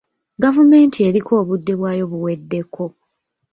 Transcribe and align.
Gavumenti 0.43 0.97
eriko 1.09 1.31
obudde 1.41 1.73
bwayo 1.79 2.05
buweddeko. 2.11 2.85